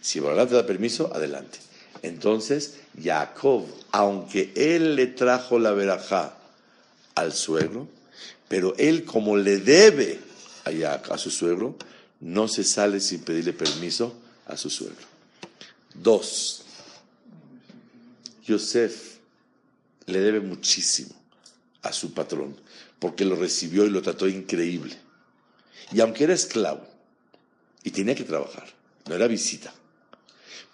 [0.00, 1.60] Si Boreolam te da permiso, adelante.
[2.02, 6.36] Entonces, Jacob, aunque él le trajo la verajá
[7.14, 7.86] al suegro,
[8.48, 10.18] pero él como le debe
[10.64, 11.76] a, a su suegro,
[12.20, 14.12] no se sale sin pedirle permiso
[14.46, 15.06] a su suegro.
[15.94, 16.64] Dos,
[18.44, 19.17] Yosef
[20.08, 21.14] le debe muchísimo
[21.82, 22.56] a su patrón,
[22.98, 24.96] porque lo recibió y lo trató increíble.
[25.92, 26.86] Y aunque era esclavo
[27.84, 28.66] y tenía que trabajar,
[29.06, 29.72] no era visita,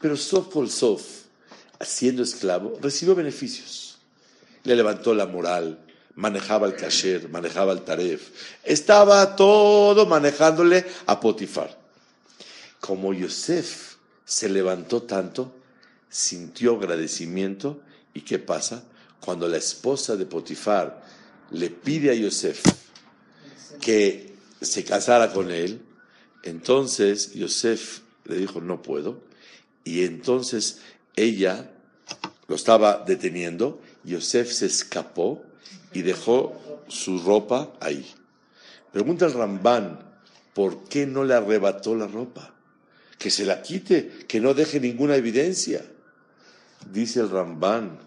[0.01, 1.03] pero Sof Kol Sof,
[1.81, 3.99] siendo esclavo, recibió beneficios.
[4.63, 5.79] Le levantó la moral,
[6.15, 8.31] manejaba el kasher, manejaba el taref,
[8.63, 11.79] estaba todo manejándole a Potifar.
[12.81, 15.55] Como Yosef se levantó tanto,
[16.09, 17.83] sintió agradecimiento
[18.15, 18.85] y ¿qué pasa?
[19.25, 21.03] Cuando la esposa de Potifar
[21.51, 22.63] le pide a Yosef
[23.81, 25.81] que se casara con él,
[26.43, 29.23] entonces Yosef le dijo, no puedo,
[29.83, 30.81] y entonces
[31.17, 31.71] ella
[32.49, 35.43] lo estaba deteniendo, Yosef se escapó
[35.95, 38.07] y dejó su ropa ahí.
[38.93, 40.01] Pregunta el Rambán,
[40.53, 42.55] ¿por qué no le arrebató la ropa?
[43.19, 45.83] Que se la quite, que no deje ninguna evidencia.
[46.93, 47.99] Dice el Rambán,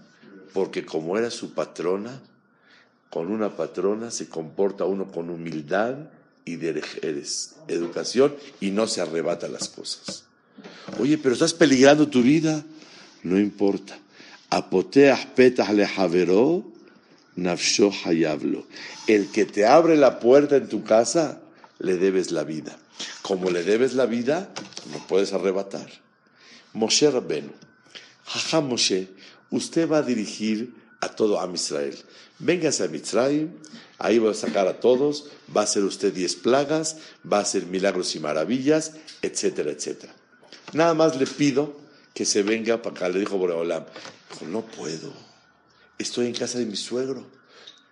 [0.57, 2.19] porque como era su patrona,
[3.11, 6.09] con una patrona se comporta uno con humildad
[6.45, 6.53] y
[7.67, 10.23] educación, y no se arrebata las cosas.
[10.99, 12.65] Oye, pero estás peligrando tu vida.
[13.21, 13.99] No importa.
[14.49, 16.65] Apoteas petas le javeró,
[17.35, 18.65] nafsho hayablo.
[19.05, 21.39] El que te abre la puerta en tu casa,
[21.77, 22.75] le debes la vida.
[23.21, 24.49] Como le debes la vida,
[24.91, 25.87] no puedes arrebatar.
[26.73, 27.51] Moshe Rabbenu,
[28.25, 29.07] Jaja Moshe,
[29.51, 31.95] usted va a dirigir a todo Am Israel.
[32.39, 33.51] Véngase a Mitzrayim,
[33.97, 37.65] ahí va a sacar a todos, va a hacer usted diez plagas, va a hacer
[37.65, 40.13] milagros y maravillas, etcétera, etcétera.
[40.73, 41.75] Nada más le pido
[42.13, 43.09] que se venga para acá.
[43.09, 43.85] Le dijo Boreolam,
[44.31, 45.13] dijo, no puedo,
[45.97, 47.25] estoy en casa de mi suegro,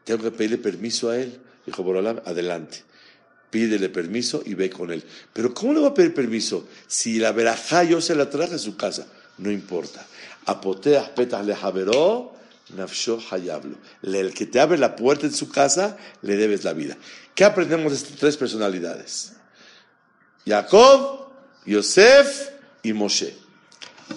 [0.03, 1.39] tengo que pedirle permiso a él.
[1.65, 2.83] Dijo Boreolam, adelante,
[3.49, 5.03] pídele permiso y ve con él.
[5.33, 6.67] Pero ¿cómo le va a pedir permiso?
[6.87, 10.05] Si la verajá yo se la traje a su casa, no importa.
[10.45, 12.35] Apoteas petas le javeró,
[12.75, 13.77] nafsho hayablo.
[14.01, 16.97] El que te abre la puerta en su casa, le debes la vida.
[17.33, 19.33] ¿Qué aprendemos de estas tres personalidades?
[20.45, 21.29] Jacob,
[21.65, 22.49] Yosef
[22.83, 23.35] y Moshe.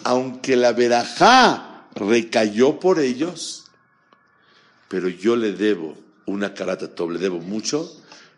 [0.05, 3.65] Aunque la verajá recayó por ellos,
[4.89, 7.91] pero yo le debo una carata le debo mucho,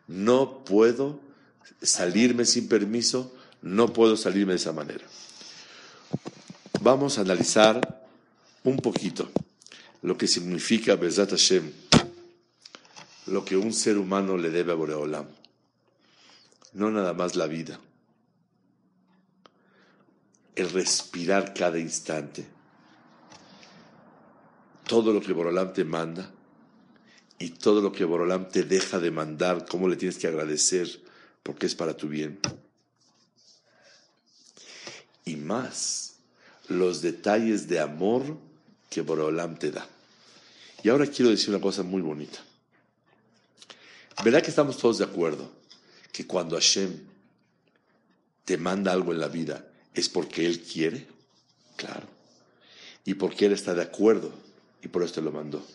[0.07, 1.21] no puedo
[1.83, 5.05] salirme sin permiso, no puedo salirme de esa manera.
[6.83, 8.07] Vamos a analizar
[8.65, 9.31] un poquito
[10.01, 11.71] lo que significa Bezat Hashem,
[13.27, 15.27] lo que un ser humano le debe a Boreolam.
[16.73, 17.79] No nada más la vida,
[20.57, 22.47] el respirar cada instante,
[24.87, 26.31] todo lo que Boreolam te manda
[27.39, 31.03] y todo lo que Boreolam te deja de mandar, cómo le tienes que agradecer
[31.43, 32.41] porque es para tu bien.
[35.27, 36.10] Y más,
[36.71, 38.39] los detalles de amor
[38.89, 39.87] que Boreolam te da.
[40.83, 42.39] Y ahora quiero decir una cosa muy bonita.
[44.25, 45.51] ¿Verdad que estamos todos de acuerdo
[46.13, 47.01] que cuando Hashem
[48.45, 51.07] te manda algo en la vida es porque Él quiere?
[51.77, 52.07] Claro.
[53.05, 54.33] Y porque Él está de acuerdo
[54.83, 55.67] y por esto lo mandó.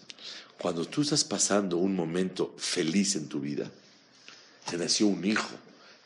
[0.57, 3.69] Cuando tú estás pasando un momento feliz en tu vida,
[4.69, 5.49] te nació un hijo,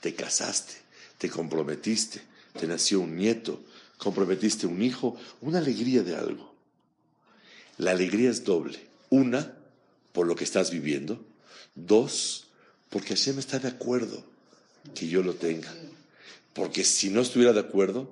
[0.02, 0.73] te casaste,
[1.17, 2.21] te comprometiste,
[2.60, 3.62] te nació un nieto,
[3.99, 6.51] comprometiste un hijo, una alegría de algo.
[7.77, 8.79] La alegría es doble.
[9.09, 9.53] Una,
[10.12, 11.23] por lo que estás viviendo.
[11.75, 12.47] Dos,
[12.89, 14.23] porque Hashem está de acuerdo
[14.95, 15.71] que yo lo tenga.
[16.53, 18.09] Porque si no estuviera de acuerdo,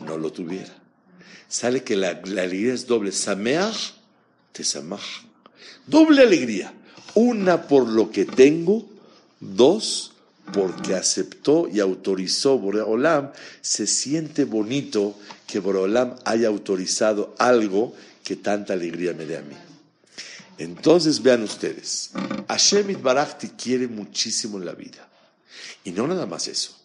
[0.00, 0.74] no lo tuviera.
[1.48, 3.12] Sale que la, alegría es doble.
[3.12, 3.94] Sameach,
[4.52, 5.24] te samach.
[5.86, 6.72] Doble alegría.
[7.14, 8.88] Una por lo que tengo.
[9.40, 10.09] Dos,
[10.52, 13.32] porque aceptó y autorizó Boreolam.
[13.60, 19.56] Se siente bonito que Boreolam haya autorizado algo que tanta alegría me dé a mí.
[20.58, 22.10] Entonces vean ustedes,
[22.48, 25.08] Hashem Baraj te quiere muchísimo en la vida.
[25.84, 26.76] Y no nada más eso.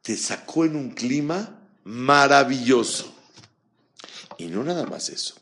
[0.00, 3.14] Te sacó en un clima maravilloso.
[4.38, 5.34] Y no nada más eso.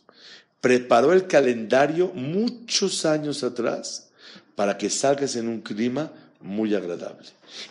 [0.61, 4.09] Preparó el calendario muchos años atrás
[4.57, 6.13] para que salgas en un clima
[6.45, 7.27] muy agradable.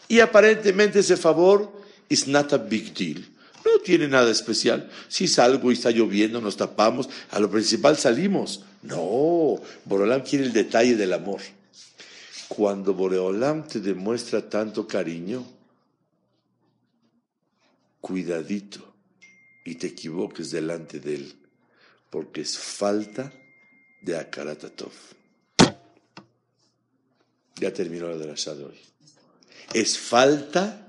[0.07, 1.71] Y aparentemente ese favor
[2.09, 3.23] is not a big deal.
[3.63, 4.89] No tiene nada especial.
[5.07, 8.63] Si salgo y está lloviendo, nos tapamos, a lo principal salimos.
[8.81, 11.39] No, Boreolam quiere el detalle del amor.
[12.49, 15.45] Cuando Boreolam te demuestra tanto cariño,
[18.01, 18.79] cuidadito
[19.63, 21.33] y te equivoques delante de él,
[22.09, 23.31] porque es falta
[24.01, 24.91] de Akaratatov.
[27.55, 28.79] Ya terminó la la de hoy.
[29.73, 30.87] Es falta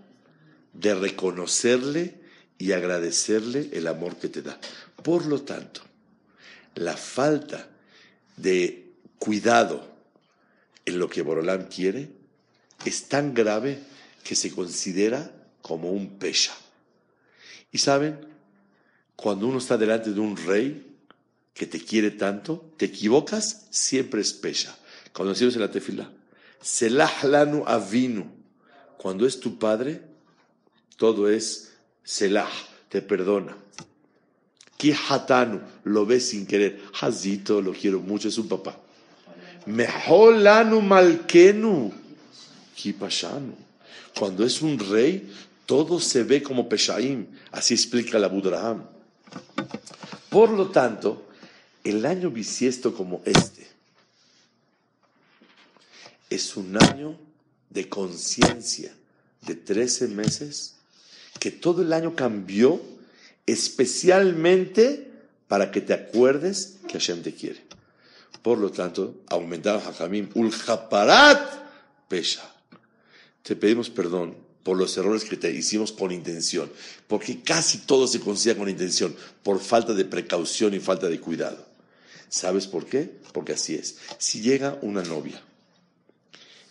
[0.73, 2.21] de reconocerle
[2.59, 4.59] y agradecerle el amor que te da.
[5.03, 5.83] Por lo tanto,
[6.75, 7.69] la falta
[8.37, 9.89] de cuidado
[10.85, 12.11] en lo que Borolam quiere
[12.85, 13.79] es tan grave
[14.23, 15.31] que se considera
[15.63, 16.55] como un pesha.
[17.73, 18.19] Y saben,
[19.17, 20.95] cuando uno está delante de un rey
[21.55, 24.77] que te quiere tanto, te equivocas, siempre es pesha.
[25.13, 26.11] Cuando decimos en la tefila,
[26.65, 28.25] selah lanu avinu,
[28.97, 30.01] cuando es tu padre,
[30.97, 31.73] todo es
[32.03, 32.49] selah,
[32.89, 33.55] te perdona.
[34.79, 36.81] Ki hatanu, lo ves sin querer.
[37.01, 38.81] Hazito, lo quiero mucho, es un papá.
[39.67, 41.93] Meholanu malkenu,
[42.75, 43.55] ki pashanu.
[44.19, 45.31] Cuando es un rey,
[45.67, 47.27] todo se ve como peshaim.
[47.53, 48.85] Así explica la Budraham.
[50.31, 51.27] Por lo tanto,
[51.85, 53.74] el año bisiesto como este
[56.35, 57.19] es un año
[57.71, 58.93] de conciencia
[59.43, 60.77] de 13 meses
[61.39, 62.81] que todo el año cambió
[63.47, 65.11] especialmente
[65.49, 67.63] para que te acuerdes que Hashem te quiere.
[68.43, 72.43] Por lo tanto, aumentaba Hajamim, ulhaparat pesha.
[73.43, 76.71] Te pedimos perdón por los errores que te hicimos con intención,
[77.07, 81.67] porque casi todo se consigue con intención, por falta de precaución y falta de cuidado.
[82.31, 83.11] ¿Sabes por qué?
[83.33, 83.97] Porque así es.
[84.19, 85.43] Si llega una novia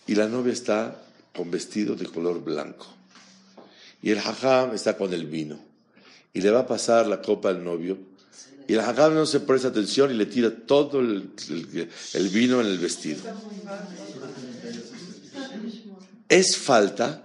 [0.08, 1.02] y la novia está
[1.36, 2.88] con vestido de color blanco
[4.02, 5.60] y el hajam está con el vino
[6.34, 7.98] y le va a pasar la copa al novio
[8.68, 11.32] y el hajam no se presta atención y le tira todo el,
[12.14, 13.22] el vino en el vestido.
[16.30, 17.24] Es falta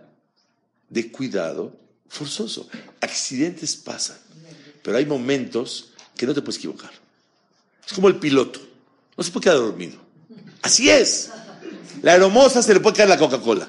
[0.88, 1.76] de cuidado
[2.08, 2.68] forzoso.
[3.00, 4.18] Accidentes pasan,
[4.82, 6.90] pero hay momentos que no te puedes equivocar.
[7.86, 8.60] Es como el piloto,
[9.16, 9.98] no se puede quedar dormido.
[10.62, 11.30] Así es.
[12.03, 13.68] La aeromoza se le puede caer la Coca-Cola,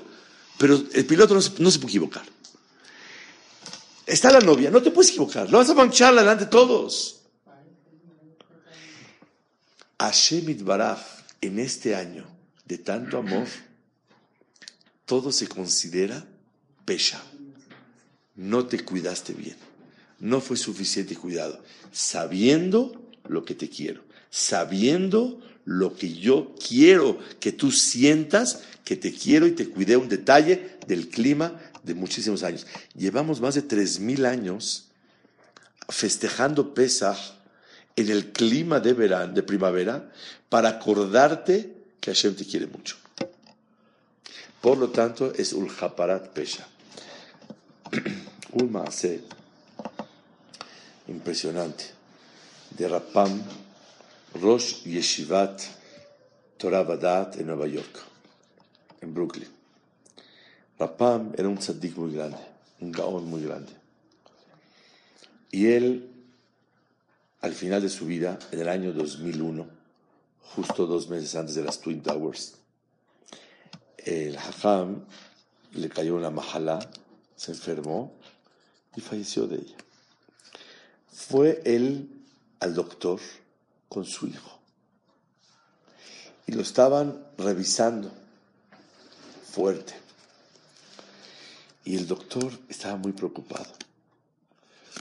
[0.58, 2.24] pero el piloto no se, no puede equivocar.
[4.06, 7.22] Está la novia, no te puedes equivocar, lo vas a manchar delante de todos.
[10.00, 11.00] Hashem Baraj,
[11.42, 12.26] en este año
[12.66, 13.48] de tanto amor,
[15.06, 16.26] todo se considera
[16.86, 17.22] pesha.
[18.36, 19.58] No te cuidaste bien,
[20.20, 22.94] no fue suficiente cuidado, sabiendo
[23.28, 29.46] lo que te quiero, sabiendo lo que yo quiero que tú sientas que te quiero
[29.46, 32.66] y te cuidé un detalle del clima de muchísimos años.
[32.96, 34.86] Llevamos más de 3.000 años
[35.88, 37.36] festejando Pesach
[37.96, 40.12] en el clima de verano, de primavera,
[40.50, 41.72] para acordarte
[42.02, 42.96] que Hashem te quiere mucho.
[44.62, 46.68] Por lo tanto, es Ulhaparat Pesha.
[48.54, 49.22] Un maase
[51.08, 51.86] impresionante
[52.76, 53.40] de Rapam
[54.36, 55.62] Rosh Yeshivat
[56.58, 58.00] Torah Badat en Nueva York,
[59.02, 59.48] en Brooklyn.
[60.78, 62.38] Rapam era un tzaddik muy grande,
[62.80, 63.72] un gaón muy grande.
[65.52, 66.12] Y él,
[67.42, 69.68] al final de su vida, en el año 2001,
[70.42, 72.56] justo dos meses antes de las Twin Towers,
[73.98, 75.06] el Hajam
[75.74, 76.80] le cayó una mahala,
[77.36, 78.14] se enfermó
[78.96, 79.78] y falleció de ella.
[81.12, 82.10] Fue él
[82.60, 83.20] al doctor
[83.90, 84.60] con su hijo
[86.50, 88.12] y lo estaban revisando
[89.52, 89.94] fuerte.
[91.86, 93.72] Y el doctor estaba muy preocupado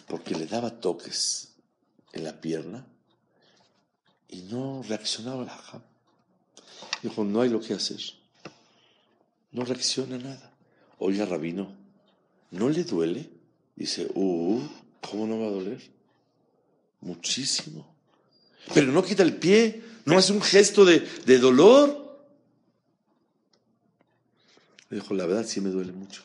[0.06, 1.54] porque le daba toques
[2.12, 2.86] en la pierna
[4.28, 5.82] y no reaccionaba el hajam.
[7.02, 8.00] Dijo, no hay lo que hacer.
[9.52, 10.52] No reacciona nada.
[10.98, 11.74] Oiga, rabino,
[12.50, 13.30] ¿no le duele?
[13.74, 14.60] Dice, uh,
[15.00, 15.90] ¿cómo no va a doler?
[17.00, 17.97] Muchísimo.
[18.74, 22.08] Pero no quita el pie, no hace un gesto de, de dolor.
[24.90, 26.22] Le dijo, la verdad sí me duele mucho.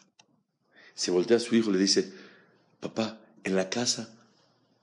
[0.96, 2.12] Se voltea a su hijo y le dice,
[2.80, 4.10] papá, en la casa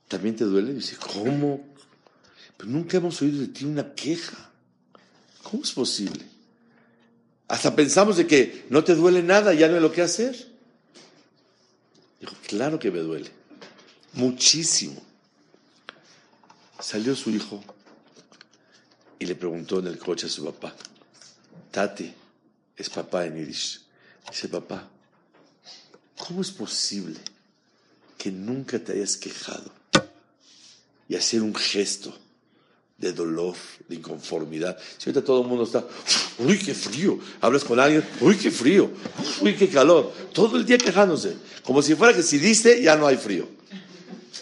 [0.07, 0.73] también te duele.
[0.73, 1.65] dice, ¿cómo?
[2.57, 4.51] Pero nunca hemos oído de ti una queja.
[5.41, 6.23] ¿Cómo es posible?
[7.47, 10.35] Hasta pensamos de que no te duele nada, ya no hay lo que hacer.
[12.19, 13.31] Dijo, claro que me duele.
[14.13, 15.01] Muchísimo.
[16.81, 17.63] Salió su hijo
[19.19, 20.75] y le preguntó en el coche a su papá,
[21.69, 22.11] Tati,
[22.75, 23.81] es papá en Yiddish.
[24.29, 24.89] Dice, papá,
[26.17, 27.19] ¿cómo es posible
[28.17, 29.71] que nunca te hayas quejado
[31.07, 32.17] y hacer un gesto
[32.97, 33.55] de dolor,
[33.87, 34.75] de inconformidad?
[34.97, 35.87] Si ahorita todo el mundo está,
[36.39, 37.19] uy, qué frío.
[37.41, 38.89] Hablas con alguien, uy, qué frío,
[39.41, 40.11] uy, qué calor.
[40.33, 43.47] Todo el día quejándose, como si fuera que si diste ya no hay frío.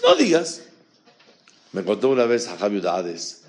[0.03, 0.61] No digas.
[1.71, 3.43] Me contó una vez a Javier Dades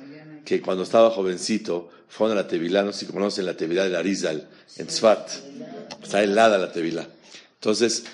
[0.44, 3.96] que cuando estaba jovencito fueron a la Tevilá, no sé si conocen la Tevilá de
[3.96, 5.30] Arizal, en Tzfat.
[6.02, 7.08] Está helada la Tevilá.
[7.54, 8.04] Entonces,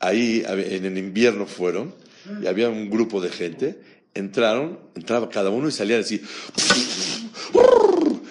[0.00, 1.94] ahí en el invierno fueron
[2.42, 3.78] y había un grupo de gente.
[4.14, 6.22] Entraron, entraba cada uno y salían así.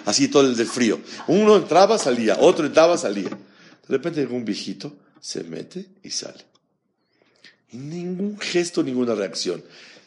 [0.06, 1.00] Así todo el del frío.
[1.28, 3.30] Uno entraba, salía, otro entraba, salía.
[3.30, 3.38] De
[3.88, 6.44] repente llegó un viejito, se mete y sale.
[7.72, 9.64] Y ningún gesto, ninguna reacción.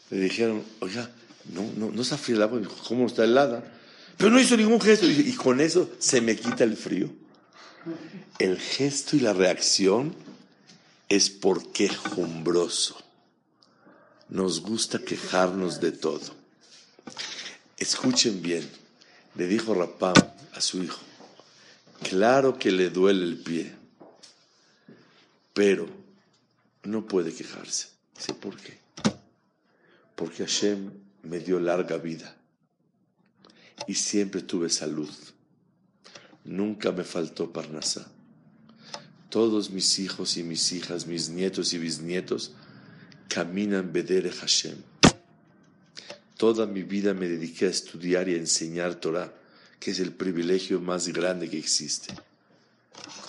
[0.09, 1.09] Le dijeron, oiga,
[1.53, 2.61] no, no, no está fría el agua.
[2.87, 3.63] ¿cómo está helada?
[4.17, 5.05] Pero no hizo ningún gesto.
[5.05, 7.09] Y con eso se me quita el frío.
[8.39, 10.15] El gesto y la reacción
[11.09, 12.97] es por quejumbroso.
[14.29, 16.35] Nos gusta quejarnos de todo.
[17.77, 18.67] Escuchen bien.
[19.35, 20.15] Le dijo Rapam
[20.53, 20.99] a su hijo,
[22.09, 23.71] claro que le duele el pie,
[25.53, 25.87] pero
[26.83, 27.89] no puede quejarse.
[28.17, 28.86] Sé por qué.
[30.17, 30.89] Porque Hashem
[31.21, 32.35] me dio larga vida
[33.85, 35.11] y siempre tuve salud.
[36.43, 38.11] Nunca me faltó parnasa.
[39.29, 42.53] Todos mis hijos y mis hijas, mis nietos y bisnietos
[43.29, 44.77] caminan Bedere Hashem.
[46.35, 49.31] Toda mi vida me dediqué a estudiar y a enseñar Torah,
[49.79, 52.11] que es el privilegio más grande que existe.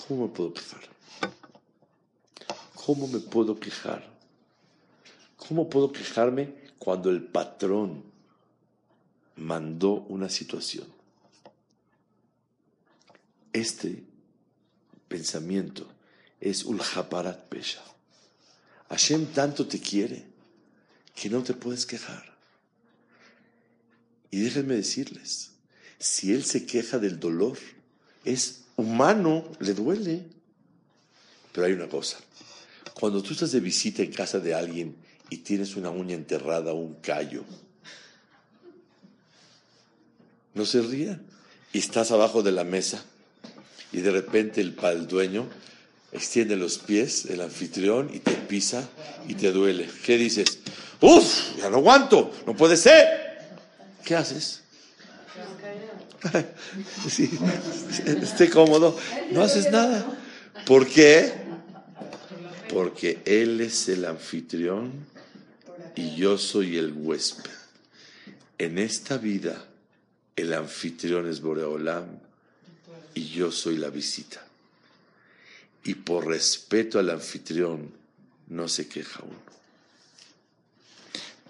[0.07, 0.81] ¿Cómo me puedo quejar?
[2.73, 4.09] ¿Cómo me puedo quejar?
[5.37, 8.03] ¿Cómo puedo quejarme cuando el patrón
[9.35, 10.87] mandó una situación?
[13.53, 14.03] Este
[15.07, 15.87] pensamiento
[16.39, 17.83] es Ulhaparat Pesha.
[18.89, 20.25] Hashem tanto te quiere
[21.15, 22.37] que no te puedes quejar.
[24.31, 25.51] Y déjenme decirles,
[25.99, 27.57] si él se queja del dolor,
[28.23, 30.25] es humano, le duele.
[31.51, 32.17] Pero hay una cosa,
[32.93, 34.95] cuando tú estás de visita en casa de alguien
[35.29, 37.43] y tienes una uña enterrada un callo,
[40.53, 41.21] no se rían.
[41.71, 43.03] Y estás abajo de la mesa
[43.91, 45.47] y de repente el, el dueño
[46.11, 48.87] extiende los pies, el anfitrión, y te pisa
[49.27, 49.87] y te duele.
[50.03, 50.59] ¿Qué dices?
[51.01, 51.57] ¡Uf!
[51.57, 53.07] Ya no aguanto, no puede ser.
[54.03, 54.63] ¿Qué haces?
[57.09, 57.31] Sí,
[58.05, 58.97] esté cómodo,
[59.31, 60.05] no haces nada.
[60.65, 61.31] ¿Por qué?
[62.71, 64.91] Porque él es el anfitrión
[65.99, 67.51] y yo soy el huésped.
[68.57, 69.65] En esta vida,
[70.33, 72.19] el anfitrión es Boreolam
[73.13, 74.41] y yo soy la visita.
[75.83, 77.91] Y por respeto al anfitrión,
[78.47, 79.43] no se queja uno.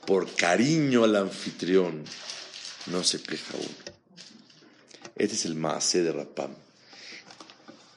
[0.08, 2.04] Por cariño al anfitrión,
[2.88, 3.98] no se queja uno.
[5.16, 6.56] Este es el Maase de Rapam.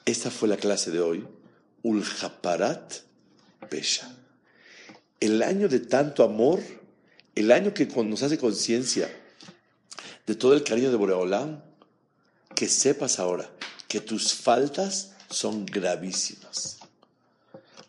[0.05, 1.25] Esta fue la clase de hoy.
[1.81, 2.93] Ulhaparat
[3.71, 4.22] Pesha.
[5.23, 6.61] El año de tanto amor,
[7.33, 9.09] el año que nos hace conciencia
[10.27, 11.63] de todo el cariño de Boreolam,
[12.53, 13.49] que sepas ahora
[13.87, 16.79] que tus faltas son gravísimas.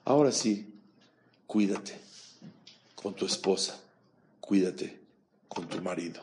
[0.05, 0.75] Ahora sí,
[1.49, 1.99] cuídate
[2.95, 3.81] con tu esposa,
[4.41, 5.01] cuídate
[5.49, 6.23] con tu marido.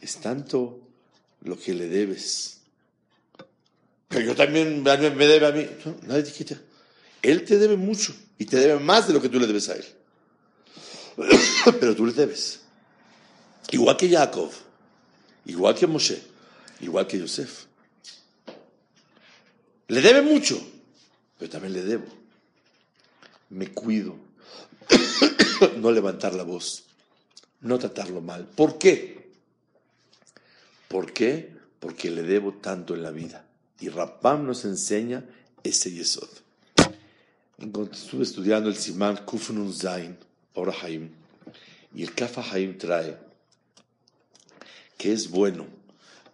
[0.00, 0.80] Es tanto
[1.42, 2.58] lo que le debes.
[4.08, 5.68] Que yo también me debe a mí.
[6.08, 6.60] Nadie te quita.
[7.22, 9.74] Él te debe mucho y te debe más de lo que tú le debes a
[9.74, 9.84] él.
[11.80, 12.60] Pero tú le debes.
[13.70, 14.50] Igual que Jacob,
[15.46, 16.22] igual que Moshe.
[16.80, 17.66] igual que Yosef.
[19.88, 20.60] Le debe mucho,
[21.38, 22.06] pero también le debo.
[23.50, 24.16] Me cuido,
[25.78, 26.84] no levantar la voz,
[27.60, 28.46] no tratarlo mal.
[28.46, 29.32] ¿Por qué?
[30.88, 31.56] ¿Por qué?
[31.80, 33.44] Porque le debo tanto en la vida.
[33.80, 35.24] Y Rapam nos enseña
[35.62, 36.28] ese yesod.
[37.60, 40.16] Estuve estudiando el Simán Kufnun Zain,
[40.54, 41.10] Ora Haim,
[41.94, 43.18] y el Kafa Haim trae
[44.96, 45.66] que es bueno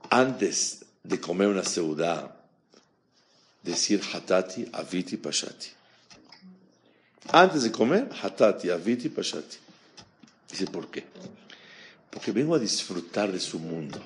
[0.09, 2.37] antes de comer una seudá
[3.63, 5.69] decir hatati, aviti, pashati.
[7.33, 9.57] Antes de comer, hatati, aviti, pashati.
[10.51, 11.05] Dice, ¿por qué?
[12.11, 14.01] Porque vengo a disfrutar de su mundo.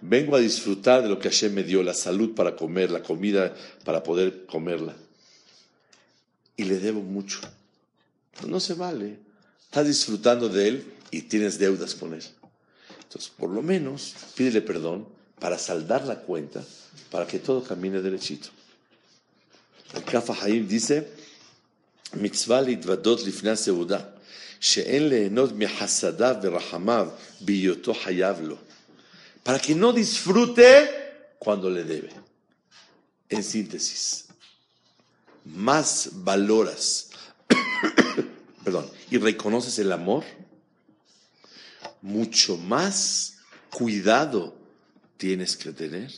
[0.00, 3.54] Vengo a disfrutar de lo que Hashem me dio, la salud para comer, la comida
[3.84, 4.94] para poder comerla
[6.57, 7.39] Y le debo mucho.
[8.47, 9.19] No se vale.
[9.63, 12.23] Estás disfrutando de él y tienes deudas con él.
[13.03, 15.07] Entonces, por lo menos, pídele perdón
[15.39, 16.63] para saldar la cuenta,
[17.09, 18.49] para que todo camine derechito.
[19.93, 21.07] El Kafa Haim dice,
[22.13, 23.99] מצווה להתוודות לפני הסעודה,
[24.59, 27.07] שאין ליהנות מחסדיו ורחמיו
[27.41, 28.57] בהיותו חייב לו,
[29.43, 30.89] para que no disfrute
[31.39, 32.09] cuando le debe.
[33.29, 34.24] En síntesis,
[35.54, 37.10] más valoras,
[38.64, 40.24] perdón, y reconoces el amor,
[42.02, 43.38] mucho más
[43.70, 44.56] cuidado
[45.16, 46.12] tienes que tener,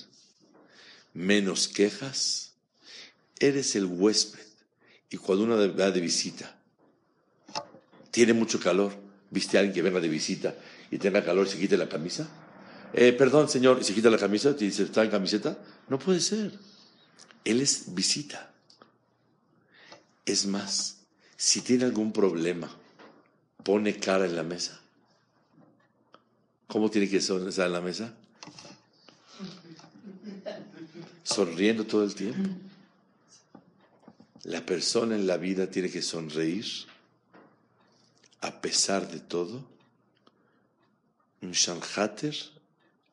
[1.15, 2.53] menos quejas,
[3.39, 4.47] eres el huésped.
[5.11, 6.55] Y cuando uno va de visita,
[8.11, 8.93] tiene mucho calor,
[9.31, 10.55] ¿viste a alguien que venga de visita
[10.91, 12.29] y tenga calor y se quite la camisa?
[12.93, 15.59] Eh, perdón, señor, y se quita la camisa, te dice, ¿está en camiseta?
[15.89, 16.53] No puede ser.
[17.45, 18.53] Él es visita.
[20.29, 20.99] Es más,
[21.39, 22.71] si tiene algún problema,
[23.65, 24.79] pone cara en la mesa.
[26.67, 28.15] ¿Cómo tiene que estar en la mesa?
[31.23, 32.47] Sonriendo todo el tiempo.
[34.43, 36.67] La persona en la vida tiene que sonreír
[38.43, 39.65] a pesar de todo.
[41.41, 42.37] Un shanhater,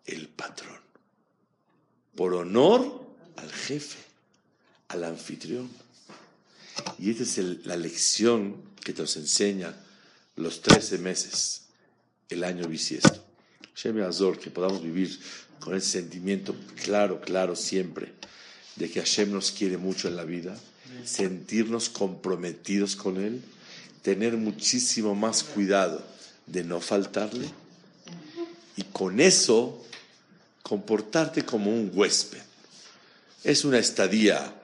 [0.05, 0.82] el patrón.
[2.13, 3.07] Por honor
[3.38, 3.99] al jefe,
[4.89, 5.85] al anfitrión.
[7.00, 9.76] Y esta es el- la lección que nos enseña
[10.36, 11.64] los 13 meses,
[12.30, 13.24] el año bisiesto.
[13.76, 15.20] Shem Azor, que podamos vivir
[15.60, 18.14] con ese sentimiento claro, claro siempre,
[18.76, 20.58] de que Hashem nos quiere mucho en la vida,
[21.04, 23.41] sentirnos comprometidos con Él,
[24.02, 26.02] tener muchísimo más cuidado
[26.46, 27.50] de no faltarle
[28.78, 29.84] y con eso
[30.62, 32.41] comportarte como un huésped.
[33.43, 34.55] Es una estadía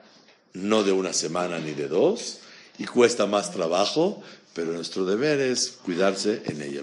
[0.54, 2.38] no de una semana ni de dos
[2.78, 4.22] y cuesta más trabajo,
[4.54, 6.82] pero nuestro deber es cuidarse en ella.